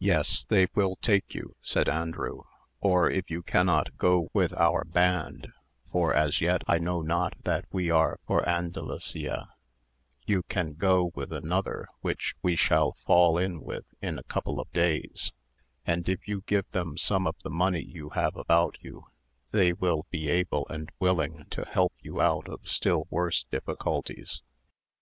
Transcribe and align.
"Yes, 0.00 0.44
they 0.44 0.66
will 0.74 0.96
take 0.96 1.32
you," 1.34 1.56
said 1.62 1.88
Andrew; 1.88 2.42
"or 2.82 3.10
if 3.10 3.30
you 3.30 3.42
cannot 3.42 3.96
go 3.96 4.28
with 4.34 4.52
our 4.52 4.84
band—for 4.84 6.12
as 6.12 6.42
yet 6.42 6.60
I 6.68 6.76
know 6.76 7.00
not 7.00 7.42
that 7.44 7.64
we 7.72 7.88
are 7.88 8.20
for 8.26 8.46
Andalusia—you 8.46 10.42
can 10.50 10.74
go 10.74 11.10
with 11.14 11.32
another 11.32 11.88
which 12.02 12.34
we 12.42 12.54
shall 12.54 12.98
fall 13.06 13.38
in 13.38 13.62
with 13.62 13.86
in 14.02 14.18
a 14.18 14.22
couple 14.24 14.60
of 14.60 14.70
days; 14.74 15.32
and 15.86 16.06
if 16.06 16.28
you 16.28 16.42
give 16.44 16.70
them 16.72 16.98
some 16.98 17.26
of 17.26 17.36
the 17.42 17.48
money 17.48 17.80
you 17.82 18.10
have 18.10 18.36
about 18.36 18.76
you, 18.82 19.06
they 19.52 19.72
will 19.72 20.04
be 20.10 20.28
able 20.28 20.66
and 20.68 20.90
willing 21.00 21.46
to 21.48 21.64
help 21.64 21.94
you 22.02 22.20
out 22.20 22.46
of 22.46 22.68
still 22.68 23.06
worse 23.08 23.44
difficulties." 23.44 24.42